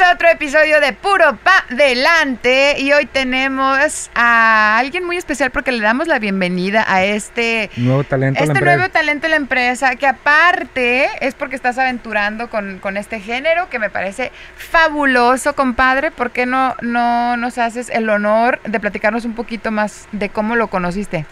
A 0.00 0.12
otro 0.14 0.28
episodio 0.28 0.80
de 0.80 0.94
Puro 0.94 1.36
Pa 1.36 1.66
Delante 1.68 2.76
y 2.78 2.90
hoy 2.92 3.04
tenemos 3.04 4.10
a 4.14 4.78
alguien 4.78 5.04
muy 5.04 5.18
especial 5.18 5.50
porque 5.50 5.72
le 5.72 5.82
damos 5.82 6.08
la 6.08 6.18
bienvenida 6.18 6.86
a 6.88 7.04
este 7.04 7.70
nuevo 7.76 8.04
talento 8.04 8.42
este 8.42 8.60
nuevo 8.62 8.88
talento 8.88 9.24
de 9.24 9.28
la 9.28 9.36
empresa 9.36 9.96
que 9.96 10.06
aparte 10.06 11.10
es 11.20 11.34
porque 11.34 11.54
estás 11.54 11.76
aventurando 11.76 12.48
con, 12.48 12.78
con, 12.78 12.96
este 12.96 13.20
género 13.20 13.68
que 13.68 13.78
me 13.78 13.90
parece 13.90 14.32
fabuloso, 14.56 15.54
compadre. 15.54 16.10
¿Por 16.10 16.30
qué 16.30 16.46
no, 16.46 16.76
no 16.80 17.36
nos 17.36 17.58
haces 17.58 17.90
el 17.90 18.08
honor 18.08 18.58
de 18.64 18.80
platicarnos 18.80 19.26
un 19.26 19.34
poquito 19.34 19.70
más 19.70 20.08
de 20.12 20.30
cómo 20.30 20.56
lo 20.56 20.68
conociste? 20.68 21.26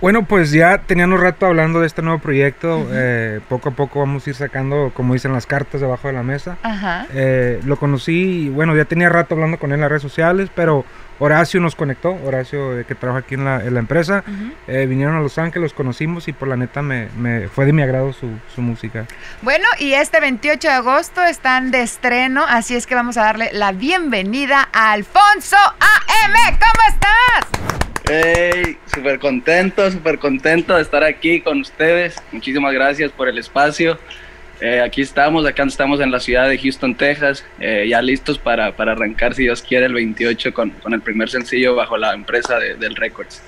Bueno, 0.00 0.24
pues 0.26 0.52
ya 0.52 0.78
teníamos 0.78 1.18
rato 1.20 1.46
hablando 1.46 1.80
de 1.80 1.88
este 1.88 2.02
nuevo 2.02 2.20
proyecto. 2.20 2.86
eh, 2.92 3.40
poco 3.48 3.70
a 3.70 3.72
poco 3.72 3.98
vamos 3.98 4.26
a 4.26 4.30
ir 4.30 4.36
sacando, 4.36 4.92
como 4.94 5.14
dicen, 5.14 5.32
las 5.32 5.46
cartas 5.46 5.80
debajo 5.80 6.06
de 6.06 6.14
la 6.14 6.22
mesa. 6.22 6.56
Ajá. 6.62 7.06
Eh, 7.12 7.60
lo 7.64 7.76
conocí, 7.76 8.46
y, 8.46 8.48
bueno, 8.48 8.76
ya 8.76 8.84
tenía 8.84 9.08
rato 9.08 9.34
hablando 9.34 9.58
con 9.58 9.70
él 9.70 9.74
en 9.76 9.80
las 9.80 9.90
redes 9.90 10.02
sociales, 10.02 10.50
pero 10.54 10.84
Horacio 11.18 11.60
nos 11.60 11.74
conectó, 11.74 12.16
Horacio 12.24 12.78
eh, 12.78 12.84
que 12.84 12.94
trabaja 12.94 13.20
aquí 13.20 13.34
en 13.34 13.44
la, 13.44 13.64
en 13.64 13.74
la 13.74 13.80
empresa. 13.80 14.22
Vinieron 14.68 15.16
a 15.16 15.20
Los 15.20 15.36
Ángeles, 15.36 15.62
los 15.62 15.74
conocimos 15.74 16.28
y 16.28 16.32
por 16.32 16.46
la 16.46 16.56
neta 16.56 16.80
me, 16.80 17.08
me 17.18 17.48
fue 17.48 17.66
de 17.66 17.72
mi 17.72 17.82
agrado 17.82 18.12
su, 18.12 18.30
su 18.54 18.62
música. 18.62 19.04
Bueno, 19.42 19.66
y 19.80 19.94
este 19.94 20.20
28 20.20 20.68
de 20.68 20.74
agosto 20.74 21.24
están 21.24 21.72
de 21.72 21.82
estreno, 21.82 22.44
así 22.48 22.76
es 22.76 22.86
que 22.86 22.94
vamos 22.94 23.16
a 23.16 23.22
darle 23.22 23.50
la 23.52 23.72
bienvenida 23.72 24.68
a 24.72 24.92
Alfonso 24.92 25.56
AM. 25.56 26.34
¿Cómo 26.52 26.82
estás? 26.88 27.57
Hey, 28.10 28.78
súper 28.86 29.18
contento, 29.18 29.90
súper 29.90 30.18
contento 30.18 30.74
de 30.74 30.80
estar 30.80 31.04
aquí 31.04 31.42
con 31.42 31.60
ustedes. 31.60 32.16
Muchísimas 32.32 32.72
gracias 32.72 33.12
por 33.12 33.28
el 33.28 33.36
espacio. 33.36 33.98
Eh, 34.60 34.80
aquí 34.80 35.02
estamos, 35.02 35.46
acá 35.46 35.62
estamos 35.64 36.00
en 36.00 36.10
la 36.10 36.18
ciudad 36.18 36.48
de 36.48 36.58
Houston, 36.58 36.94
Texas, 36.94 37.44
eh, 37.60 37.86
ya 37.88 38.02
listos 38.02 38.38
para, 38.38 38.72
para, 38.74 38.92
arrancar, 38.92 39.34
si 39.34 39.42
Dios 39.42 39.62
quiere, 39.62 39.86
el 39.86 39.94
28 39.94 40.52
con, 40.52 40.70
con 40.70 40.94
el 40.94 41.00
primer 41.00 41.30
sencillo 41.30 41.76
bajo 41.76 41.96
la 41.96 42.12
empresa 42.12 42.58
de, 42.58 42.74
del 42.74 42.96
Records. 42.96 43.42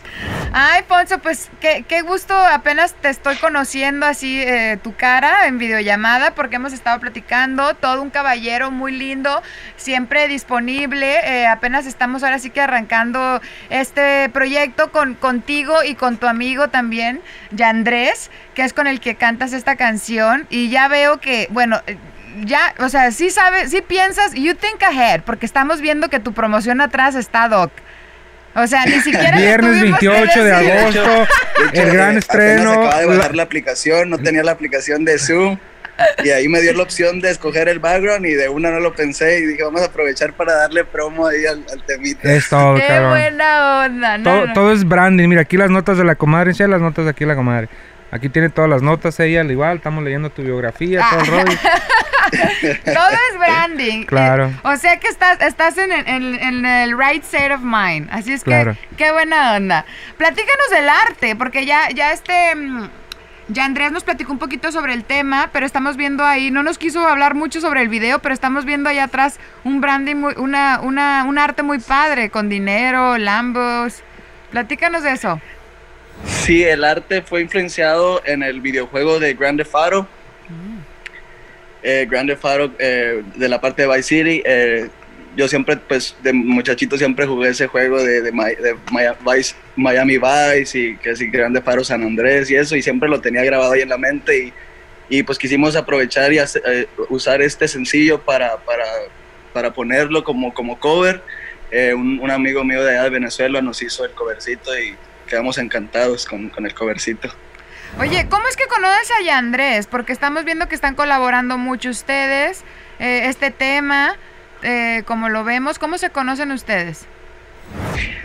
Ay, 0.53 0.83
Ponzo, 0.89 1.19
pues 1.19 1.49
qué, 1.61 1.85
qué, 1.87 2.03
gusto, 2.03 2.35
apenas 2.35 2.95
te 2.95 3.09
estoy 3.09 3.37
conociendo 3.37 4.07
así 4.07 4.41
eh, 4.43 4.79
tu 4.83 4.95
cara 4.95 5.47
en 5.47 5.59
videollamada 5.59 6.35
porque 6.35 6.57
hemos 6.57 6.73
estado 6.73 6.99
platicando, 6.99 7.75
todo 7.75 8.03
un 8.03 8.11
caballero 8.11 8.71
muy 8.71 8.93
lindo, 8.93 9.43
siempre 9.77 10.27
disponible, 10.27 11.19
eh, 11.25 11.47
apenas 11.47 11.87
estamos 11.87 12.25
ahora 12.25 12.39
sí 12.41 12.51
que 12.51 12.61
arrancando 12.61 13.41
este 13.69 14.29
proyecto 14.31 14.91
con, 14.91 15.15
contigo 15.15 15.85
y 15.85 15.95
con 15.95 16.19
tu 16.19 16.27
amigo 16.27 16.69
también, 16.69 17.21
Yandrés, 17.53 18.31
que 18.55 18.63
es 18.63 18.73
con 18.73 18.89
el 18.89 18.99
que 18.99 19.15
cantas 19.15 19.53
esta 19.53 19.77
canción 19.77 20.47
y 20.51 20.69
ya 20.69 20.89
veo 21.01 21.19
que, 21.19 21.49
bueno, 21.51 21.81
ya, 22.45 22.75
o 22.79 22.89
sea, 22.89 23.11
sí 23.11 23.31
sabes, 23.31 23.71
sí 23.71 23.83
piensas, 23.83 24.35
you 24.35 24.55
think 24.55 24.83
ahead, 24.83 25.23
porque 25.25 25.47
estamos 25.47 25.81
viendo 25.81 26.09
que 26.09 26.21
tu 26.21 26.33
promoción 26.33 26.81
atrás 26.81 27.15
está, 27.15 27.49
Doc. 27.49 27.71
O 28.55 28.67
sea, 28.67 28.85
ni 28.85 29.01
siquiera. 29.01 29.37
Viernes 29.37 29.81
28 29.81 30.45
de 30.45 30.53
agosto, 30.53 31.03
de 31.03 31.69
hecho, 31.69 31.83
el 31.83 31.91
gran 31.93 32.19
estreno. 32.19 32.73
Acaba 32.73 33.01
de 33.01 33.07
bajar 33.07 33.37
la 33.37 33.45
aplicación, 33.45 34.11
no 34.11 34.19
tenía 34.19 34.43
la 34.43 34.53
aplicación 34.53 35.05
de 35.05 35.19
Zoom. 35.19 35.57
Y 36.25 36.31
ahí 36.31 36.49
me 36.49 36.61
dio 36.63 36.73
la 36.73 36.83
opción 36.83 37.21
de 37.21 37.31
escoger 37.31 37.69
el 37.69 37.79
background 37.79 38.25
y 38.25 38.33
de 38.33 38.49
una 38.49 38.71
no 38.71 38.81
lo 38.81 38.95
pensé 38.95 39.39
y 39.41 39.47
dije, 39.47 39.63
vamos 39.63 39.83
a 39.83 39.87
aprovechar 39.87 40.33
para 40.33 40.55
darle 40.55 40.85
promo 40.85 41.27
ahí 41.27 41.45
al, 41.45 41.63
al 41.71 41.83
temita. 41.85 42.33
Es 42.33 42.49
todo, 42.49 42.75
Qué 42.77 42.87
cabrón. 42.87 43.11
buena 43.11 43.85
onda. 43.85 44.19
No, 44.19 44.25
todo, 44.25 44.47
no. 44.47 44.53
todo, 44.55 44.73
es 44.73 44.85
branding. 44.89 45.29
Mira, 45.29 45.43
aquí 45.43 45.57
las 45.59 45.71
notas 45.71 45.99
de 45.99 46.05
la 46.05 46.15
comadre, 46.15 46.55
sí, 46.55 46.67
las 46.67 46.81
notas 46.81 47.05
de 47.05 47.11
aquí 47.11 47.25
la 47.27 47.37
comadre. 47.37 47.69
Aquí 48.11 48.29
tiene 48.29 48.49
todas 48.49 48.69
las 48.69 48.83
notas 48.83 49.21
ella, 49.21 49.43
al 49.43 49.51
igual, 49.51 49.77
estamos 49.77 50.03
leyendo 50.03 50.31
tu 50.31 50.43
biografía, 50.43 51.07
todo 51.11 51.21
el 51.21 51.27
rollo. 51.27 51.59
todo 52.85 53.11
es 53.31 53.39
branding. 53.39 54.05
Claro. 54.05 54.53
O 54.65 54.77
sea 54.77 54.99
que 54.99 55.07
estás, 55.07 55.41
estás 55.41 55.79
en, 55.79 55.93
en, 55.93 56.35
en, 56.35 56.67
el 56.67 56.99
right 56.99 57.23
state 57.23 57.55
of 57.55 57.61
mind. 57.63 58.09
Así 58.11 58.33
es 58.33 58.43
claro. 58.43 58.77
que, 58.91 58.97
qué 58.97 59.13
buena 59.13 59.55
onda. 59.55 59.85
Platícanos 60.17 60.71
del 60.71 60.89
arte, 60.89 61.37
porque 61.37 61.67
ya, 61.67 61.89
ya 61.91 62.13
este... 62.13 62.33
Ya 63.53 63.65
Andrés 63.65 63.91
nos 63.91 64.05
platicó 64.05 64.33
un 64.33 64.39
poquito 64.39 64.71
sobre 64.71 64.95
el 64.95 65.03
tema, 65.03 65.51
pero 65.53 65.67
estamos 65.67 65.97
viendo 65.97 66.25
ahí, 66.25 66.53
no 66.53 66.63
nos 66.63 66.79
quiso 66.79 67.05
hablar 67.05 67.35
mucho 67.35 67.61
sobre 67.61 67.83
el 67.83 67.89
video, 67.89 68.21
pero 68.21 68.33
estamos 68.33 68.65
viendo 68.65 68.89
ahí 68.89 69.01
atrás 69.01 69.41
un 69.65 69.81
branding, 69.81 70.15
muy, 70.15 70.35
una, 70.37 70.79
una, 70.81 71.25
un 71.25 71.37
arte 71.37 71.65
muy 71.65 71.81
padre, 71.81 72.31
con 72.31 72.49
dinero, 72.49 73.19
lambos. 73.19 74.05
Platícanos 74.53 75.03
de 75.03 75.13
eso. 75.13 75.41
Sí, 76.27 76.65
el 76.65 76.85
arte 76.85 77.23
fue 77.23 77.43
influenciado 77.43 78.23
en 78.25 78.43
el 78.43 78.61
videojuego 78.61 79.19
de 79.21 79.35
Grande 79.35 79.65
Faro. 79.65 80.03
Mm. 80.49 80.79
Eh, 81.83 82.07
Grande 82.11 82.37
Faro, 82.37 82.71
eh, 82.79 83.23
de 83.37 83.49
la 83.49 83.61
parte 83.61 83.83
de 83.83 83.89
Vice 83.89 84.03
City. 84.03 84.43
Eh, 84.45 84.89
yo 85.37 85.49
siempre, 85.49 85.77
pues, 85.77 86.17
de 86.23 86.33
muchachito 86.33 86.99
siempre 86.99 87.25
jugué 87.25 87.51
ese 87.51 87.69
juego 87.69 88.03
de, 88.03 88.21
de, 88.21 88.33
de 88.33 88.77
Vice, 89.25 89.55
Miami 89.77 90.19
Vice 90.19 90.79
y 90.79 90.97
que 90.97 91.15
sí, 91.15 91.29
Grande 91.29 91.63
Faro 91.63 91.85
San 91.85 92.03
Andrés 92.03 92.51
y 92.51 92.57
eso, 92.57 92.75
y 92.75 92.83
siempre 92.83 93.09
lo 93.09 93.21
tenía 93.21 93.45
grabado 93.45 93.73
ahí 93.73 93.83
en 93.83 93.91
la 93.91 93.97
mente 93.97 94.37
y, 94.37 94.53
y 95.09 95.23
pues 95.23 95.39
quisimos 95.39 95.77
aprovechar 95.77 96.33
y 96.33 96.39
hacer, 96.39 96.63
eh, 96.67 96.87
usar 97.09 97.41
este 97.43 97.69
sencillo 97.69 98.21
para, 98.21 98.57
para, 98.59 98.85
para 99.53 99.73
ponerlo 99.73 100.25
como, 100.25 100.53
como 100.53 100.79
cover. 100.79 101.23
Eh, 101.71 101.95
Un, 101.95 102.19
un, 102.19 102.31
amigo 102.33 102.65
mío 102.65 102.83
de 102.83 102.91
allá 102.91 103.05
de 103.05 103.11
Venezuela 103.11 103.63
nos 103.63 103.81
hizo 103.81 104.05
el 104.05 104.11
covercito 104.11 104.77
y 104.77 104.97
quedamos 105.31 105.57
encantados 105.57 106.27
con, 106.27 106.51
con 106.51 106.67
el 106.67 106.75
covercito. 106.75 107.31
Oye, 107.99 108.27
¿cómo 108.29 108.47
es 108.49 108.57
que 108.57 108.67
conoces 108.67 109.11
a 109.11 109.39
Andrés? 109.39 109.87
Porque 109.87 110.13
estamos 110.13 110.45
viendo 110.45 110.69
que 110.69 110.75
están 110.75 110.95
colaborando 110.95 111.59
mucho 111.59 111.91
ustedes, 111.91 112.63
eh, 112.99 113.23
este 113.25 113.51
tema, 113.51 114.17
eh, 114.63 115.03
como 115.07 115.29
lo 115.29 115.45
vemos, 115.45 115.79
¿cómo 115.79 115.99
se 115.99 116.11
conocen 116.11 116.51
ustedes? 116.51 117.07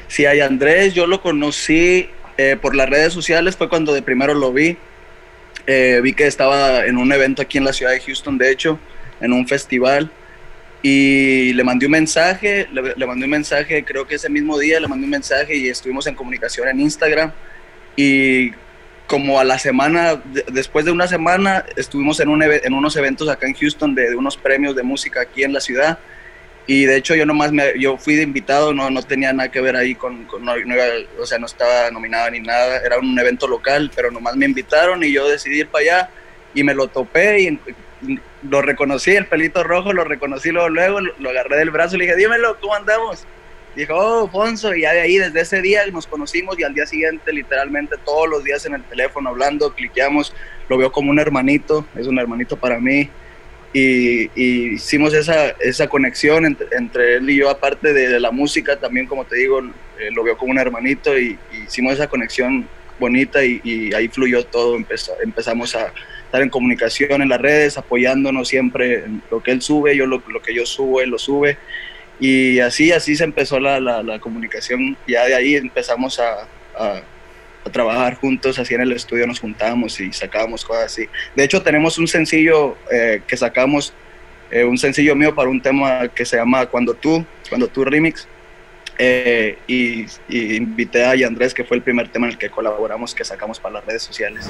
Sí, 0.08 0.26
a 0.26 0.46
Andrés 0.46 0.94
yo 0.94 1.08
lo 1.08 1.22
conocí 1.22 2.10
eh, 2.38 2.58
por 2.62 2.76
las 2.76 2.90
redes 2.90 3.14
sociales, 3.14 3.56
fue 3.56 3.70
cuando 3.70 3.94
de 3.94 4.02
primero 4.02 4.34
lo 4.34 4.52
vi. 4.52 4.78
Vi 5.68 6.14
que 6.14 6.28
estaba 6.28 6.86
en 6.86 6.98
un 6.98 7.12
evento 7.12 7.42
aquí 7.42 7.58
en 7.58 7.64
la 7.64 7.74
ciudad 7.74 7.92
de 7.92 8.00
Houston, 8.00 8.38
de 8.38 8.52
hecho, 8.52 8.78
en 9.20 9.34
un 9.34 9.48
festival. 9.48 10.12
Y 10.88 11.52
le 11.54 11.64
mandé 11.64 11.88
un 11.88 11.94
mensaje, 11.94 12.68
le, 12.72 12.94
le 12.96 13.08
mandé 13.08 13.26
un 13.26 13.32
mensaje, 13.32 13.84
creo 13.84 14.06
que 14.06 14.14
ese 14.14 14.30
mismo 14.30 14.60
día 14.60 14.80
le 14.80 14.88
mandé 14.88 15.06
un 15.06 15.10
mensaje 15.10 15.58
y 15.58 15.68
estuvimos 15.68 16.06
en 16.06 16.14
comunicación 16.14 16.68
en 16.68 16.80
Instagram. 16.80 17.32
Y 17.96 18.52
como 19.08 19.40
a 19.40 19.44
la 19.44 19.58
semana, 19.58 20.22
de, 20.24 20.46
después 20.52 20.86
de 20.86 20.92
una 20.92 21.08
semana, 21.08 21.66
estuvimos 21.76 22.20
en, 22.20 22.30
un, 22.30 22.44
en 22.44 22.72
unos 22.72 22.96
eventos 22.98 23.28
acá 23.30 23.48
en 23.48 23.56
Houston 23.56 23.96
de, 23.96 24.12
de, 24.12 24.16
unos 24.16 24.38
premios 24.38 24.76
de 24.76 24.84
música 24.84 25.22
aquí 25.22 25.44
en 25.44 25.54
la 25.54 25.60
ciudad. 25.60 25.98
Y 26.68 26.86
de 26.86 26.98
hecho 26.98 27.16
yo 27.16 27.26
nomás 27.26 27.52
me, 27.52 27.80
yo 27.80 27.98
fui 27.98 28.14
de 28.14 28.22
invitado, 28.22 28.72
no, 28.72 28.88
no 28.92 29.02
tenía 29.02 29.34
nada 29.34 29.50
que 29.50 29.62
ver 29.62 29.76
ahí 29.76 29.96
con, 29.96 30.26
con 30.26 30.46
no, 30.46 30.56
no, 30.56 30.76
o 31.20 31.26
sea, 31.26 31.40
no 31.40 31.48
estaba 31.48 31.90
nominado 31.90 32.30
ni 32.30 32.42
nada, 32.42 32.78
era 32.86 33.00
un 33.00 33.18
evento 33.18 33.48
local, 33.48 33.90
pero 33.96 34.12
nomás 34.12 34.36
me 34.36 34.46
invitaron 34.46 35.04
y 35.04 35.12
yo 35.12 35.28
decidí 35.28 35.62
ir 35.62 35.68
para 35.68 35.82
allá 35.82 36.10
y 36.54 36.64
me 36.64 36.76
lo 36.76 36.88
topé 36.90 37.42
y, 37.42 37.60
lo 38.50 38.62
reconocí, 38.62 39.12
el 39.12 39.28
pelito 39.28 39.64
rojo, 39.64 39.94
lo 39.94 40.04
reconocí 40.04 40.52
luego, 40.52 40.70
luego, 40.70 41.00
lo, 41.02 41.30
agarré 41.30 41.58
del 41.58 41.72
brazo 41.72 41.96
y 41.96 42.00
le 42.00 42.06
dije, 42.06 42.18
dímelo, 42.18 42.58
¿cómo 42.60 42.76
andamos? 42.76 43.26
Dijo, 43.76 43.94
oh, 43.96 44.30
Fonso, 44.30 44.74
y 44.74 44.82
ya 44.82 44.94
de 44.94 45.02
ahí, 45.02 45.18
desde 45.18 45.42
ese 45.42 45.62
día 45.62 45.86
nos 45.92 46.08
conocimos 46.08 46.58
y 46.58 46.64
al 46.64 46.74
día 46.74 46.86
siguiente, 46.86 47.34
literalmente 47.34 47.98
todos 48.06 48.30
los 48.30 48.44
días 48.44 48.66
en 48.66 48.76
el 48.76 48.84
teléfono 48.84 49.30
hablando, 49.30 49.74
cliqueamos, 49.74 50.34
lo 50.70 50.78
veo 50.78 50.92
como 50.92 51.12
un 51.12 51.20
hermanito, 51.20 51.86
es 51.96 52.08
un 52.08 52.18
hermanito 52.18 52.56
para 52.56 52.80
mí. 52.80 53.10
Y, 53.74 54.32
hicimos 54.76 55.14
esa, 55.14 55.50
esa 55.60 55.88
conexión 55.90 56.46
entre, 56.46 57.16
él 57.18 57.30
y 57.30 57.36
yo, 57.36 57.50
aparte 57.50 57.92
de, 57.92 58.18
la 58.22 58.32
música, 58.32 58.80
también, 58.80 59.06
como 59.06 59.26
te 59.26 59.36
digo, 59.36 59.60
eh, 60.00 60.10
lo 60.14 60.24
veo 60.24 60.38
como 60.38 60.52
un 60.52 60.60
hermanito 60.60 61.18
y, 61.20 61.38
hicimos 61.66 61.96
esa 61.96 62.08
conexión 62.08 62.70
bonita 62.98 63.44
y, 63.44 63.94
ahí 63.94 64.08
fluyó 64.08 64.46
todo, 64.46 64.78
empezamos 65.22 65.76
a 65.76 65.92
estar 66.26 66.42
en 66.42 66.50
comunicación 66.50 67.22
en 67.22 67.30
las 67.30 67.40
redes, 67.40 67.78
apoyándonos 67.78 68.48
siempre 68.48 69.06
en 69.06 69.22
lo 69.32 69.42
que 69.42 69.52
él 69.52 69.62
sube, 69.62 69.96
yo 69.96 70.06
lo, 70.06 70.22
lo 70.28 70.42
que 70.42 70.54
yo 70.54 70.66
subo, 70.66 71.02
él 71.02 71.10
lo 71.10 71.18
sube 71.18 71.58
y 72.20 72.60
así, 72.60 72.92
así 72.92 73.16
se 73.16 73.24
empezó 73.24 73.60
la, 73.60 73.80
la, 73.80 74.02
la 74.02 74.20
comunicación. 74.20 74.98
Ya 75.08 75.26
de 75.26 75.36
ahí 75.36 75.56
empezamos 75.56 76.20
a, 76.20 76.48
a, 76.78 77.02
a, 77.66 77.70
trabajar 77.70 78.16
juntos, 78.16 78.58
así 78.58 78.74
en 78.74 78.82
el 78.82 78.92
estudio 78.94 79.28
nos 79.28 79.40
juntábamos 79.40 80.00
y 80.00 80.14
sacábamos 80.14 80.64
cosas 80.64 80.86
así. 80.86 81.08
De 81.36 81.44
hecho, 81.44 81.62
tenemos 81.62 81.98
un 81.98 82.08
sencillo 82.08 82.78
eh, 82.92 83.22
que 83.28 83.36
sacamos, 83.36 83.94
eh, 84.50 84.64
un 84.64 84.78
sencillo 84.78 85.16
mío 85.16 85.36
para 85.36 85.50
un 85.50 85.62
tema 85.62 86.08
que 86.08 86.26
se 86.26 86.38
llama 86.38 86.66
Cuando 86.68 86.94
tú, 86.94 87.26
Cuando 87.50 87.68
tú 87.68 87.84
Remix. 87.84 88.28
Eh, 88.98 89.58
y, 89.68 90.06
invité 90.30 91.04
a 91.04 91.12
Andrés, 91.28 91.54
que 91.54 91.66
fue 91.66 91.76
el 91.76 91.84
primer 91.84 92.08
tema 92.08 92.28
en 92.28 92.34
el 92.34 92.38
que 92.38 92.50
colaboramos, 92.50 93.14
que 93.14 93.26
sacamos 93.26 93.60
para 93.60 93.76
las 93.76 93.86
redes 93.86 94.04
sociales. 94.04 94.50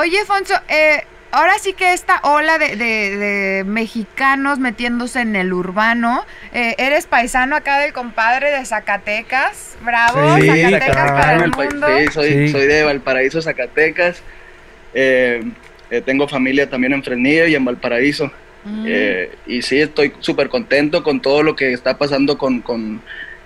Oye, 0.00 0.24
Fonso, 0.24 0.54
eh, 0.70 1.02
ahora 1.30 1.58
sí 1.58 1.74
que 1.74 1.92
esta 1.92 2.20
ola 2.22 2.56
de, 2.56 3.64
mexicanos 3.66 4.58
metiéndose 4.58 5.20
en 5.20 5.36
el 5.36 5.52
urbano, 5.52 6.24
eh, 6.54 6.74
eres 6.78 7.04
paisano 7.04 7.54
acá 7.54 7.78
del 7.80 7.92
compadre 7.92 8.50
de 8.50 8.64
Zacatecas, 8.64 9.76
bravo, 9.84 10.38
Zacatecas 10.38 11.12
para 11.12 11.44
el 11.44 11.50
mundo. 11.50 11.86
Sí, 11.98 12.48
soy, 12.48 12.66
de 12.66 12.82
Valparaíso, 12.82 13.42
Zacatecas. 13.42 14.22
Eh, 14.94 15.44
tengo 16.06 16.26
familia 16.26 16.70
también 16.70 16.94
en 16.94 17.04
Fresnillo 17.04 17.46
y 17.46 17.54
en 17.54 17.64
Valparaíso. 17.66 18.32
Mm. 18.62 18.86
y 19.46 19.62
sí, 19.62 19.80
estoy 19.80 20.12
súper 20.20 20.50
contento 20.50 21.02
con 21.02 21.20
todo 21.20 21.42
lo 21.42 21.56
que 21.56 21.72
está 21.72 21.96
pasando 21.96 22.36
con, 22.36 22.60
con 22.60 23.00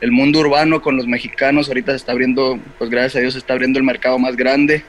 el 0.05 0.13
mundo 0.13 0.41
urbano, 0.41 0.83
con 0.83 0.99
los 0.99 1.07
mexicanos. 1.07 1.69
Ahorita 1.69 1.93
se 1.93 1.97
está 1.97 2.13
abriendo, 2.13 2.59
pues 2.77 2.91
gracias 2.91 3.17
a 3.17 3.21
Dios, 3.21 3.33
se 3.33 3.39
está 3.39 3.55
abriendo 3.55 3.79
el 3.79 3.87
mercado 3.87 4.19
más 4.19 4.37
grande 4.37 4.85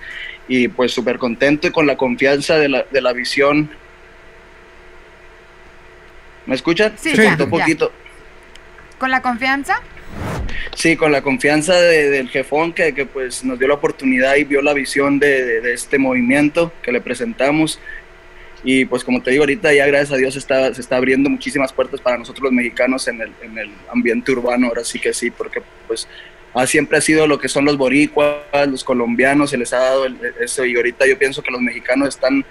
y 0.49 0.67
pues 0.67 0.91
súper 0.91 1.17
contento 1.17 1.67
y 1.67 1.71
con 1.71 1.87
la 1.87 1.95
confianza 1.95 2.57
de 2.57 2.67
la, 2.67 2.85
de 2.91 3.01
la 3.01 3.13
visión. 3.13 3.69
¿Me 6.45 6.53
escuchan? 6.53 6.95
Sí, 6.97 7.13
un 7.17 7.49
poquito. 7.49 7.93
¿Con 8.99 9.09
la 9.09 9.21
confianza? 9.21 9.81
Sí, 10.75 10.97
con 10.97 11.13
la 11.13 11.21
confianza 11.21 11.75
del 11.75 12.27
jefón 12.27 12.73
que, 12.73 12.93
que, 12.93 13.05
pues 13.05 13.45
nos 13.45 13.57
dio 13.57 13.69
la 13.69 13.75
oportunidad 13.75 14.35
y 14.35 14.43
vio 14.43 14.61
la 14.61 14.73
visión 14.73 15.17
de, 15.17 15.61
de, 15.61 15.73
este 15.73 15.97
movimiento 15.97 16.73
que 16.81 16.91
le 16.91 16.99
presentamos. 16.99 17.79
Y 18.65 18.83
pues 18.85 19.03
como 19.03 19.21
te 19.21 19.31
digo 19.31 19.43
ahorita, 19.43 19.71
ya 19.73 19.85
gracias 19.85 20.11
a 20.11 20.17
Dios 20.17 20.35
está, 20.35 20.73
se 20.73 20.81
está 20.81 20.97
abriendo 20.97 21.29
muchísimas 21.29 21.71
puertas 21.71 22.01
para 22.01 22.17
nosotros 22.17 22.43
los 22.43 22.51
mexicanos 22.51 23.07
en 23.07 23.21
el, 23.21 23.31
en 23.41 23.57
el 23.57 23.69
ambiente 23.89 24.31
urbano, 24.31 24.67
ahora 24.67 24.83
sí 24.83 24.99
que 24.99 25.13
sí, 25.13 25.31
porque 25.31 25.61
pues 25.87 26.07
Ah, 26.57 26.65
siempre 26.65 26.97
ha 26.97 27.01
sido 27.01 27.27
lo 27.27 27.37
que 27.37 27.49
son 27.49 27.65
los 27.65 27.77
boricuas, 27.77 28.39
los 28.69 28.85
colombianos, 28.85 29.49
se 29.49 29.57
les 29.57 29.73
ha 29.73 29.79
dado 29.79 30.07
eso 30.39 30.63
y 30.63 30.73
ahorita 30.77 31.05
yo 31.05 31.19
pienso 31.19 31.43
que 31.43 31.51
los 31.51 31.59
mexicanos 31.59 32.07
están 32.07 32.45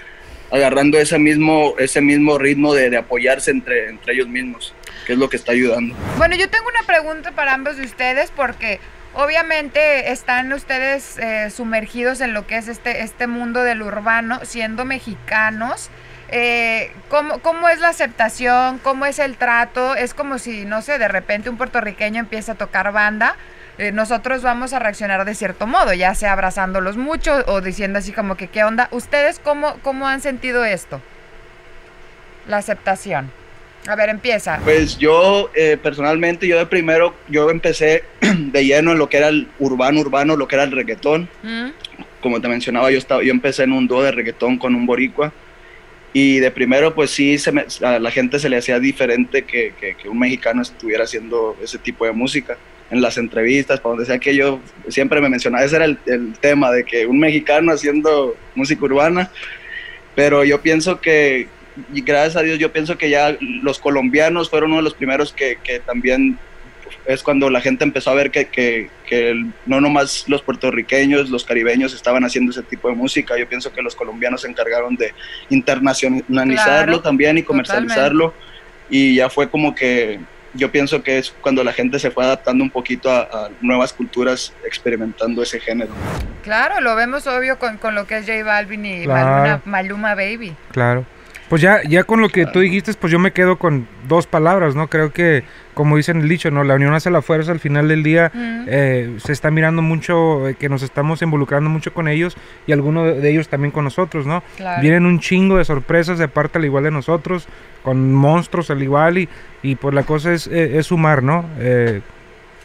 agarrando 0.50 0.98
ese 0.98 1.18
mismo, 1.18 1.74
ese 1.78 2.02
mismo 2.02 2.36
ritmo 2.36 2.74
de, 2.74 2.94
apoyarse 2.98 3.50
entre, 3.50 3.88
entre 3.88 4.12
ellos 4.12 4.28
mismos, 4.28 4.74
que 5.06 5.14
es 5.14 5.18
lo 5.18 5.30
que 5.30 5.38
está 5.38 5.52
ayudando. 5.52 5.96
Bueno, 6.18 6.36
yo 6.36 6.50
tengo 6.50 6.66
una 6.68 6.82
pregunta 6.82 7.32
para 7.32 7.54
ambos 7.54 7.78
de 7.78 7.84
ustedes 7.84 8.30
porque 8.30 8.78
obviamente 9.14 10.12
están 10.12 10.52
ustedes 10.52 11.16
eh, 11.16 11.48
sumergidos 11.48 12.20
en 12.20 12.34
lo 12.34 12.46
que 12.46 12.58
es 12.58 12.68
este, 12.68 13.00
este 13.00 13.26
mundo 13.26 13.62
del 13.62 13.80
urbano, 13.80 14.40
siendo 14.42 14.84
mexicanos. 14.84 15.88
Eh, 16.36 16.90
¿cómo, 17.08 17.38
¿Cómo 17.38 17.68
es 17.68 17.78
la 17.78 17.88
aceptación? 17.88 18.78
¿Cómo 18.78 19.06
es 19.06 19.20
el 19.20 19.36
trato? 19.36 19.94
Es 19.94 20.14
como 20.14 20.38
si, 20.38 20.64
no 20.64 20.82
sé, 20.82 20.98
de 20.98 21.06
repente 21.06 21.48
un 21.48 21.56
puertorriqueño 21.56 22.18
empieza 22.18 22.52
a 22.52 22.54
tocar 22.56 22.92
banda 22.92 23.36
eh, 23.76 23.90
nosotros 23.90 24.42
vamos 24.42 24.72
a 24.72 24.78
reaccionar 24.78 25.24
de 25.24 25.34
cierto 25.34 25.66
modo, 25.66 25.92
ya 25.94 26.14
sea 26.14 26.32
abrazándolos 26.32 26.96
mucho 26.96 27.42
o 27.46 27.60
diciendo 27.60 27.98
así 27.98 28.12
como 28.12 28.36
que 28.36 28.46
qué 28.46 28.62
onda. 28.62 28.88
¿Ustedes 28.92 29.40
cómo, 29.42 29.76
cómo 29.82 30.06
han 30.06 30.20
sentido 30.20 30.64
esto? 30.64 31.00
La 32.46 32.58
aceptación. 32.58 33.32
A 33.88 33.96
ver, 33.96 34.08
empieza. 34.08 34.60
Pues 34.62 34.96
yo 34.96 35.50
eh, 35.54 35.76
personalmente, 35.82 36.46
yo 36.46 36.56
de 36.56 36.66
primero, 36.66 37.14
yo 37.28 37.50
empecé 37.50 38.04
de 38.20 38.64
lleno 38.64 38.92
en 38.92 38.98
lo 38.98 39.08
que 39.08 39.16
era 39.16 39.28
el 39.28 39.48
urbano, 39.58 40.00
urbano, 40.00 40.36
lo 40.36 40.46
que 40.46 40.54
era 40.54 40.64
el 40.64 40.70
reggaetón. 40.70 41.28
Mm. 41.42 41.70
Como 42.20 42.40
te 42.40 42.48
mencionaba, 42.48 42.90
yo, 42.90 42.98
estaba, 42.98 43.22
yo 43.22 43.32
empecé 43.32 43.64
en 43.64 43.72
un 43.72 43.88
dúo 43.88 44.02
de 44.02 44.12
reggaetón 44.12 44.56
con 44.56 44.74
un 44.74 44.86
boricua. 44.86 45.32
Y 46.16 46.38
de 46.38 46.52
primero, 46.52 46.94
pues 46.94 47.10
sí, 47.10 47.36
se 47.38 47.52
a 47.84 47.98
la 47.98 48.10
gente 48.12 48.38
se 48.38 48.48
le 48.48 48.56
hacía 48.56 48.78
diferente 48.78 49.42
que, 49.42 49.74
que, 49.78 50.08
un 50.08 50.20
mexicano 50.20 50.62
estuviera 50.62 51.02
haciendo 51.02 51.56
ese 51.60 51.76
tipo 51.76 52.06
de 52.06 52.12
música 52.12 52.56
en 52.92 53.02
las 53.02 53.18
entrevistas, 53.18 53.80
para 53.80 53.96
donde 53.96 54.06
sea 54.06 54.20
que 54.20 54.36
yo 54.36 54.60
siempre 54.86 55.20
me 55.20 55.28
mencionaba, 55.28 55.64
ese 55.64 55.74
era 55.74 55.86
el, 55.86 55.98
tema 56.40 56.70
de 56.70 56.84
que 56.84 57.04
un 57.06 57.18
mexicano 57.18 57.72
haciendo 57.72 58.36
música 58.54 58.84
urbana, 58.84 59.28
pero 60.14 60.44
yo 60.44 60.60
pienso 60.60 61.00
que, 61.00 61.48
y 61.92 62.00
gracias 62.02 62.36
a 62.36 62.42
Dios, 62.42 62.60
yo 62.60 62.72
pienso 62.72 62.96
que 62.96 63.10
ya 63.10 63.36
los 63.40 63.80
colombianos 63.80 64.48
fueron 64.48 64.70
uno 64.70 64.76
de 64.76 64.84
los 64.84 64.94
primeros 64.94 65.32
que, 65.32 65.58
que 65.64 65.80
también 65.80 66.38
es 67.06 67.22
cuando 67.22 67.50
la 67.50 67.60
gente 67.60 67.84
empezó 67.84 68.10
a 68.10 68.14
ver 68.14 68.30
que, 68.30 68.46
que, 68.46 68.90
que, 69.06 69.34
no 69.66 69.80
nomás 69.80 70.24
los 70.28 70.42
puertorriqueños, 70.42 71.30
los 71.30 71.44
caribeños 71.44 71.94
estaban 71.94 72.24
haciendo 72.24 72.50
ese 72.50 72.62
tipo 72.62 72.88
de 72.88 72.94
música, 72.94 73.36
yo 73.38 73.48
pienso 73.48 73.72
que 73.72 73.82
los 73.82 73.94
colombianos 73.94 74.42
se 74.42 74.48
encargaron 74.48 74.96
de 74.96 75.12
internacionalizarlo 75.50 77.00
también 77.00 77.38
y 77.38 77.42
comercializarlo 77.42 78.34
y 78.88 79.16
ya 79.16 79.30
fue 79.30 79.48
como 79.48 79.74
que 79.74 80.20
yo 80.54 80.70
pienso 80.70 81.02
que 81.02 81.18
es 81.18 81.34
cuando 81.40 81.64
la 81.64 81.72
gente 81.72 81.98
se 81.98 82.10
fue 82.10 82.24
adaptando 82.24 82.62
un 82.62 82.70
poquito 82.70 83.10
a, 83.10 83.50
nuevas 83.60 83.92
culturas, 83.92 84.52
experimentando 84.64 85.42
ese 85.42 85.60
género. 85.60 85.92
Claro, 86.42 86.80
lo 86.80 86.94
vemos 86.94 87.26
obvio 87.26 87.58
con, 87.58 87.76
con 87.78 87.94
lo 87.94 88.06
que 88.06 88.18
es 88.18 88.26
J 88.26 88.44
Balvin 88.44 88.86
y 88.86 89.06
Maluma, 89.06 89.60
Maluma, 89.64 90.14
Baby. 90.14 90.54
Claro. 90.70 91.04
Pues 91.48 91.60
ya, 91.60 91.82
ya 91.82 92.04
con 92.04 92.20
lo 92.20 92.28
que 92.28 92.46
tú 92.46 92.60
dijiste, 92.60 92.94
pues 92.94 93.12
yo 93.12 93.18
me 93.18 93.32
quedo 93.32 93.58
con 93.58 93.86
dos 94.08 94.26
palabras, 94.26 94.74
¿no? 94.74 94.88
Creo 94.88 95.12
que, 95.12 95.44
como 95.74 95.96
dicen 95.96 96.20
el 96.20 96.28
dicho, 96.28 96.50
¿no? 96.50 96.64
La 96.64 96.74
unión 96.74 96.94
hace 96.94 97.10
la 97.10 97.22
fuerza, 97.22 97.52
al 97.52 97.60
final 97.60 97.88
del 97.88 98.02
día 98.02 98.30
eh, 98.66 99.16
se 99.18 99.32
está 99.32 99.50
mirando 99.50 99.82
mucho, 99.82 100.48
eh, 100.48 100.54
que 100.54 100.68
nos 100.68 100.82
estamos 100.82 101.20
involucrando 101.22 101.68
mucho 101.68 101.92
con 101.92 102.08
ellos 102.08 102.36
y 102.66 102.72
algunos 102.72 103.20
de 103.20 103.30
ellos 103.30 103.48
también 103.48 103.70
con 103.70 103.84
nosotros, 103.84 104.26
¿no? 104.26 104.42
Vienen 104.80 105.04
un 105.04 105.20
chingo 105.20 105.58
de 105.58 105.64
sorpresas 105.64 106.18
de 106.18 106.28
parte 106.28 106.58
al 106.58 106.64
igual 106.64 106.84
de 106.84 106.90
nosotros, 106.90 107.46
con 107.82 108.14
monstruos 108.14 108.70
al 108.70 108.82
igual 108.82 109.18
y, 109.18 109.28
y 109.62 109.74
pues 109.74 109.94
la 109.94 110.04
cosa 110.04 110.32
es, 110.32 110.46
eh, 110.46 110.78
es 110.78 110.86
sumar, 110.86 111.22
¿no? 111.22 111.44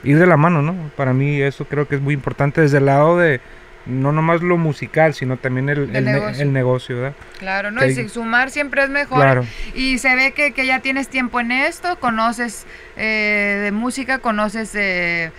ir 0.01 0.17
de 0.17 0.25
la 0.25 0.37
mano, 0.37 0.61
¿no? 0.61 0.75
Para 0.95 1.11
mí 1.13 1.41
eso 1.41 1.65
creo 1.65 1.85
que 1.85 1.95
es 1.95 2.01
muy 2.01 2.13
importante 2.13 2.61
desde 2.61 2.77
el 2.77 2.85
lado 2.85 3.17
de 3.17 3.41
no 3.85 4.11
nomás 4.11 4.41
lo 4.41 4.57
musical, 4.57 5.13
sino 5.13 5.37
también 5.37 5.69
el, 5.69 5.95
el, 5.95 6.53
negocio. 6.53 6.97
¿verdad? 6.97 7.15
Claro, 7.39 7.71
no, 7.71 7.85
y 7.85 8.09
sumar 8.09 8.51
siempre 8.51 8.83
es 8.83 8.89
mejor. 8.89 9.45
Y 9.73 9.97
se 9.97 10.15
ve 10.15 10.31
que, 10.31 10.51
que, 10.51 10.65
ya 10.65 10.79
tienes 10.79 11.07
tiempo 11.07 11.39
en 11.39 11.51
esto, 11.51 11.99
conoces 11.99 12.65
eh, 12.97 13.59
de 13.63 13.71
música, 13.71 14.19
conoces, 14.19 14.69
se 14.69 15.31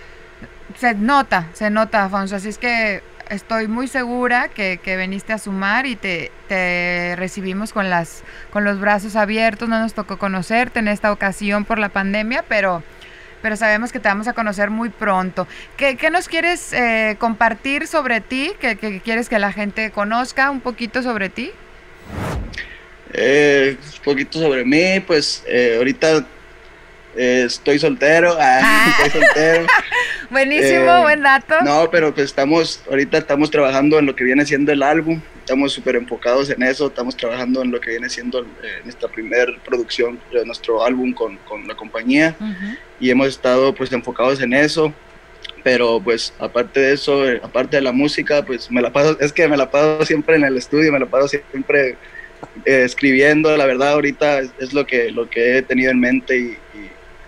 nota, 0.97 1.47
se 1.53 1.69
nota, 1.69 2.05
Afonso, 2.05 2.35
así 2.35 2.49
es 2.49 2.57
que 2.57 3.01
estoy 3.31 3.67
muy 3.69 3.87
segura 3.87 4.49
que, 4.49 4.79
que 4.83 4.97
veniste 4.97 5.31
a 5.31 5.37
sumar 5.37 5.85
y 5.85 5.95
te, 5.95 6.31
te, 6.49 7.15
recibimos 7.15 7.71
con, 7.71 7.89
las, 7.89 8.23
con 8.51 8.65
los 8.65 8.79
brazos 8.79 9.15
abiertos, 9.15 9.69
no 9.69 9.79
nos 9.79 9.93
tocó 9.93 10.17
conocerte 10.17 10.79
en 10.79 10.89
esta 10.89 11.11
ocasión 11.11 11.63
por 11.63 11.79
la 11.79 11.89
pandemia, 11.89 12.43
pero 12.47 12.83
pero 13.41 13.55
sabemos 13.55 13.91
que 13.91 13.99
te 13.99 14.07
vamos 14.07 14.27
a 14.27 14.33
conocer 14.33 14.69
muy 14.69 14.89
pronto. 14.89 15.47
¿Qué, 15.77 15.97
nos 16.11 16.27
quieres 16.27 16.73
eh, 16.73 17.15
compartir 17.19 17.87
sobre 17.87 18.21
ti? 18.21 18.53
¿Qué, 18.59 19.01
quieres 19.03 19.29
que 19.29 19.39
la 19.39 19.51
gente 19.51 19.91
conozca 19.91 20.51
un 20.51 20.61
poquito 20.61 21.03
sobre 21.03 21.29
ti? 21.29 21.51
Eh, 23.13 23.77
un 23.79 24.03
poquito 24.03 24.39
sobre 24.39 24.63
mí, 24.63 24.99
pues 25.05 25.43
eh, 25.47 25.75
ahorita 25.77 26.25
estoy 27.15 27.77
soltero, 27.77 28.37
ah, 28.39 28.95
estoy 29.03 29.21
soltero. 29.21 29.65
Buenísimo, 30.29 31.01
buen 31.01 31.21
dato. 31.21 31.55
No, 31.61 31.89
pero 31.91 32.13
pues 32.13 32.27
estamos, 32.27 32.81
ahorita 32.89 33.17
estamos 33.17 33.51
trabajando 33.51 33.99
en 33.99 34.05
lo 34.05 34.15
que 34.15 34.23
viene 34.23 34.45
siendo 34.45 34.71
el 34.71 34.81
álbum, 34.81 35.19
estamos 35.41 35.73
súper 35.73 35.95
enfocados 35.95 36.49
en 36.49 36.61
eso, 36.63 36.87
estamos 36.87 37.17
trabajando 37.17 37.61
en 37.61 37.71
lo 37.71 37.81
que 37.81 37.91
viene 37.91 38.09
siendo 38.09 38.45
nuestra 38.83 39.09
primera 39.09 39.51
producción 39.65 40.19
de 40.31 40.45
nuestro 40.45 40.83
álbum 40.83 41.13
con, 41.13 41.37
con 41.37 41.67
la 41.67 41.75
compañía 41.75 42.35
y 42.99 43.09
hemos 43.09 43.27
estado 43.27 43.73
pues 43.73 43.91
enfocados 43.91 44.39
en 44.41 44.53
eso, 44.53 44.93
pero 45.63 45.99
pues 45.99 46.33
aparte 46.39 46.79
de 46.79 46.93
eso, 46.93 47.27
eh, 47.27 47.41
aparte 47.43 47.77
de 47.77 47.81
la 47.81 47.91
música, 47.91 48.43
pues 48.45 48.69
me 48.71 48.81
la 48.81 48.93
paso, 48.93 49.17
es 49.19 49.33
que 49.33 49.47
me 49.47 49.57
la 49.57 49.69
paso 49.69 50.05
siempre 50.05 50.35
en 50.35 50.43
el 50.43 50.57
estudio, 50.57 50.91
me 50.91 50.99
la 50.99 51.07
paso 51.07 51.27
siempre 51.27 51.97
eh, 52.65 52.83
escribiendo, 52.83 53.55
la 53.57 53.65
verdad 53.65 53.93
ahorita 53.93 54.39
es, 54.39 54.73
lo, 54.73 54.85
que, 54.85 55.11
lo 55.11 55.27
que 55.27 55.57
he 55.57 55.61
tenido 55.63 55.91
en 55.91 55.99
mente 55.99 56.37
y, 56.37 56.57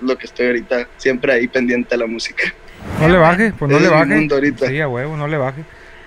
lo 0.01 0.17
que 0.17 0.25
estoy 0.25 0.48
ahorita 0.48 0.89
siempre 0.98 1.32
ahí 1.32 1.48
pendiente 1.48 1.96
a 1.96 1.98
la 1.98 2.08
música. 2.08 2.53
No 3.00 3.08
le 3.08 3.17
baje, 3.17 3.53
pues 3.58 3.72
no 3.72 3.79
le 3.79 3.88
baje. 3.88 4.27
Sí, 4.67 4.82
a 4.82 4.88
huevo, 4.89 5.15
no 5.15 5.29
le 5.29 5.38
baje. 5.38 5.63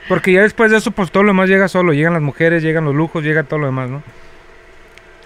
Porque 0.08 0.32
ya 0.32 0.42
después 0.42 0.70
de 0.70 0.78
eso, 0.78 0.90
pues 0.90 1.10
todo 1.10 1.22
lo 1.22 1.30
demás 1.30 1.48
llega 1.48 1.68
solo. 1.68 1.92
Llegan 1.92 2.12
las 2.12 2.22
mujeres, 2.22 2.62
llegan 2.62 2.84
los 2.84 2.94
lujos, 2.94 3.24
llega 3.24 3.42
todo 3.42 3.60
lo 3.60 3.66
demás, 3.66 3.90
¿no? 3.90 4.02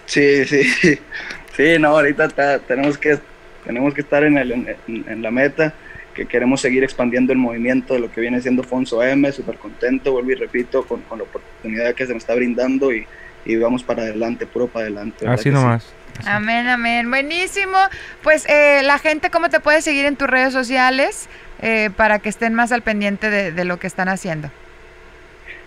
Sí, 0.06 0.44
sí. 0.44 0.98
Sí, 1.56 1.78
no, 1.78 1.88
ahorita 1.88 2.60
tenemos 2.60 2.96
que 2.96 3.18
tenemos 3.64 3.92
que 3.92 4.00
estar 4.00 4.24
en, 4.24 4.38
el, 4.38 4.76
en, 4.86 5.22
la 5.22 5.30
meta, 5.30 5.74
que 6.14 6.26
queremos 6.26 6.60
seguir 6.60 6.82
expandiendo 6.84 7.32
el 7.32 7.38
movimiento 7.38 7.92
de 7.92 8.00
lo 8.00 8.10
que 8.10 8.20
viene 8.20 8.40
siendo 8.40 8.62
Fonso 8.62 9.02
M, 9.02 9.30
súper 9.32 9.56
contento, 9.56 10.12
vuelvo 10.12 10.30
y 10.30 10.34
repito, 10.36 10.84
con, 10.84 11.02
con, 11.02 11.18
la 11.18 11.24
oportunidad 11.24 11.94
que 11.94 12.06
se 12.06 12.12
me 12.12 12.18
está 12.18 12.34
brindando 12.34 12.92
y, 12.92 13.06
y 13.44 13.56
vamos 13.56 13.82
para 13.82 14.02
adelante, 14.02 14.46
puro 14.46 14.68
para 14.68 14.86
adelante. 14.86 15.26
Así 15.28 15.50
nomás. 15.50 15.92
Amén, 16.24 16.66
amén. 16.68 17.10
Buenísimo. 17.10 17.76
Pues 18.22 18.46
eh, 18.48 18.82
la 18.82 18.98
gente, 18.98 19.30
¿cómo 19.30 19.50
te 19.50 19.60
puede 19.60 19.82
seguir 19.82 20.06
en 20.06 20.16
tus 20.16 20.28
redes 20.28 20.52
sociales 20.52 21.28
eh, 21.60 21.90
para 21.96 22.18
que 22.18 22.28
estén 22.28 22.54
más 22.54 22.72
al 22.72 22.82
pendiente 22.82 23.30
de, 23.30 23.52
de 23.52 23.64
lo 23.64 23.78
que 23.78 23.86
están 23.86 24.08
haciendo? 24.08 24.50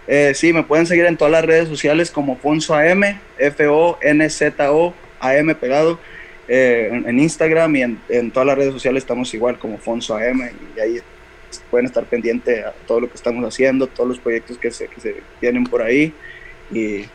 Eh, 0.08 0.34
sí, 0.36 0.52
me 0.52 0.64
pueden 0.64 0.86
seguir 0.86 1.06
en 1.06 1.18
todas 1.18 1.32
las 1.32 1.46
redes 1.46 1.70
sociales 1.70 2.12
como 2.12 2.36
Fonso 2.36 2.76
AM, 2.76 3.20
F-O-N-Z-O, 3.38 4.94
AM 5.20 5.56
pegado 5.56 6.00
eh, 6.48 6.90
en, 7.06 7.20
Instagram 7.20 7.76
y 7.76 7.82
en, 7.82 8.32
todas 8.32 8.46
las 8.46 8.58
redes 8.58 8.74
sociales 8.74 9.04
estamos 9.04 9.34
igual 9.34 9.58
como 9.58 9.78
Fonso 9.78 10.16
AM 10.16 10.50
y 10.76 10.80
ahí 10.80 11.00
pueden 11.70 11.86
estar 11.86 12.04
pendientes 12.04 12.66
a 12.66 12.74
todo 12.86 13.00
lo 13.00 13.08
que 13.08 13.16
estamos 13.16 13.46
haciendo, 13.46 13.88
todos 13.88 14.10
los 14.10 14.20
proyectos 14.20 14.58
que 14.58 14.72
se, 14.72 14.88
que 14.88 15.00
se 15.00 15.16
vienen 15.40 15.64
por 15.64 15.82
ahí 15.82 16.14
y 16.72 17.06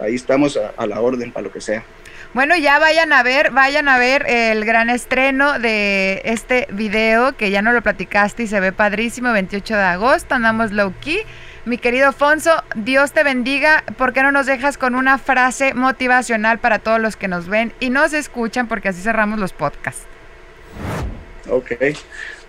ahí 0.00 0.14
estamos 0.14 0.56
a, 0.56 0.86
la 0.86 1.00
orden 1.00 1.32
para 1.32 1.44
lo 1.44 1.52
que 1.52 1.60
sea. 1.60 1.84
Bueno, 2.32 2.56
ya 2.56 2.78
vayan 2.78 3.12
a 3.12 3.22
ver, 3.22 3.50
vayan 3.50 3.88
a 3.88 3.98
ver 3.98 4.24
el 4.28 4.64
gran 4.64 4.88
estreno 4.88 5.58
de 5.58 6.22
este 6.24 6.68
video 6.70 7.36
que 7.36 7.50
ya 7.50 7.60
no 7.60 7.72
lo 7.72 7.82
platicaste 7.82 8.44
y 8.44 8.46
se 8.46 8.60
ve 8.60 8.72
padrísimo, 8.72 9.32
28 9.32 9.76
de 9.76 9.82
agosto, 9.82 10.36
andamos 10.36 10.70
low 10.70 10.94
key. 11.00 11.18
Mi 11.66 11.76
querido 11.76 12.06
Alfonso, 12.06 12.50
Dios 12.74 13.12
te 13.12 13.22
bendiga. 13.22 13.84
¿Por 13.98 14.14
qué 14.14 14.22
no 14.22 14.32
nos 14.32 14.46
dejas 14.46 14.78
con 14.78 14.94
una 14.94 15.18
frase 15.18 15.74
motivacional 15.74 16.58
para 16.58 16.78
todos 16.78 16.98
los 16.98 17.16
que 17.16 17.28
nos 17.28 17.48
ven 17.48 17.74
y 17.80 17.90
nos 17.90 18.14
escuchan? 18.14 18.66
Porque 18.66 18.88
así 18.88 19.02
cerramos 19.02 19.38
los 19.38 19.52
podcasts. 19.52 20.06
Ok, 21.50 21.72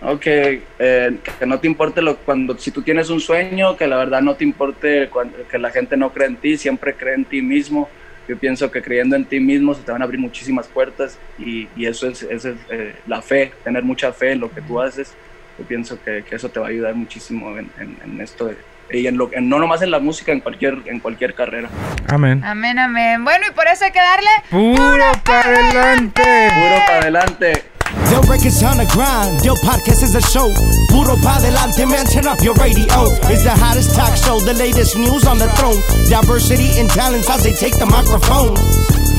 ok, 0.02 0.26
eh, 0.26 1.18
que 1.40 1.46
no 1.46 1.60
te 1.60 1.68
importe 1.68 2.02
lo, 2.02 2.18
cuando, 2.18 2.58
si 2.58 2.72
tú 2.72 2.84
tienes 2.84 3.10
un 3.10 3.20
sueño, 3.20 3.76
que 3.76 3.88
la 3.88 3.98
verdad 3.98 4.22
no 4.22 4.36
te 4.36 4.46
importe 4.46 5.10
que 5.50 5.58
la 5.58 5.72
gente 5.72 5.98
no 5.98 6.14
cree 6.14 6.28
en 6.28 6.38
ti, 6.38 6.58
siempre 6.58 6.94
cree 6.94 7.16
en 7.16 7.26
ti 7.26 7.42
mismo. 7.42 7.90
Yo 8.30 8.38
pienso 8.38 8.72
que 8.72 8.82
creyendo 8.82 9.18
en 9.18 9.26
ti 9.26 9.42
mismo 9.42 9.74
se 9.74 9.82
te 9.82 9.92
van 9.92 10.04
a 10.04 10.06
abrir 10.06 10.22
muchísimas 10.22 10.68
puertas 10.68 11.18
y, 11.38 11.68
eso 11.84 12.08
es, 12.08 12.24
eh, 12.24 12.96
la 13.08 13.22
fe, 13.22 13.52
tener 13.66 13.84
mucha 13.84 14.14
fe 14.14 14.34
en 14.34 14.40
lo 14.40 14.50
que 14.50 14.62
tú 14.62 14.80
haces. 14.80 15.14
Yo 15.60 15.66
pienso 15.66 16.02
que, 16.02 16.24
eso 16.32 16.48
te 16.48 16.62
va 16.62 16.68
a 16.68 16.70
ayudar 16.70 16.96
muchísimo 16.96 17.58
en, 17.58 17.70
en 17.78 18.22
esto 18.22 18.46
de, 18.46 18.56
y 18.94 19.08
en 19.08 19.18
lo, 19.18 19.30
no 19.42 19.60
nomás 19.60 19.82
en 19.82 19.92
la 19.92 20.00
música, 20.00 20.32
en 20.32 20.40
cualquier, 20.42 20.80
en 20.86 21.00
cualquier 21.00 21.34
carrera. 21.34 21.70
Amén. 22.08 22.44
Amén, 22.44 22.80
amén. 22.80 23.24
Bueno, 23.24 23.46
y 23.50 23.54
por 23.54 23.68
eso 23.68 23.86
hay 23.86 23.92
que 23.92 24.00
darle 24.00 24.30
puro, 24.50 25.12
para 25.24 25.50
adelante. 25.50 26.24
Puro 26.54 26.86
para 26.86 27.00
adelante. 27.00 27.64
Yo 28.10 28.22
records 28.22 28.64
on 28.64 28.78
the 28.78 28.86
grind, 28.94 29.44
yo 29.44 29.54
podcast 29.64 30.04
is 30.04 30.16
a 30.16 30.22
show. 30.22 30.48
Puro 30.90 31.16
pa 31.22 31.36
adelante, 31.36 31.86
man, 31.86 32.06
turn 32.06 32.28
up 32.28 32.40
your 32.42 32.56
radio. 32.56 33.04
It's 33.28 33.44
the 33.44 33.52
hottest 33.52 33.96
talk 33.96 34.16
show, 34.16 34.40
the 34.40 34.54
latest 34.54 34.96
news 34.98 35.26
on 35.28 35.38
the 35.38 35.48
throne. 35.60 35.80
Diversity 36.10 36.80
and 36.80 36.90
talents 36.90 37.30
as 37.30 37.44
they 37.44 37.54
take 37.54 37.78
the 37.80 37.86
microphone. 37.86 38.56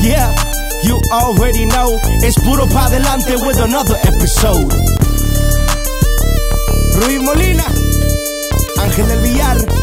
Yeah, 0.00 0.33
you 0.85 1.00
already 1.12 1.67
know. 1.67 2.00
It's 2.25 2.37
Puro 2.41 2.67
pa 2.67 2.88
adelante 2.88 3.37
with 3.45 3.61
another 3.61 3.97
episode. 4.05 4.73
Ruiz 6.97 7.23
Molina, 7.23 7.64
Ángel 8.83 9.07
del 9.07 9.21
Villar. 9.21 9.82